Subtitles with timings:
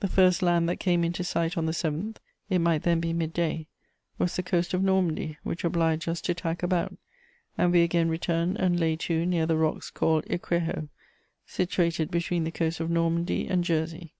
[0.00, 2.16] The first land that came into sight on the 7th
[2.48, 3.68] (it might then be mid day),
[4.18, 6.96] was the coast of Normandy, which obliged us to tack about,
[7.56, 10.88] and we again returned and lay to near the rocks called 'Écreho,'
[11.46, 14.12] situated between the coast of Normandy and Jersey.